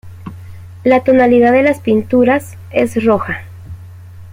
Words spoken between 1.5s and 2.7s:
de las pinturas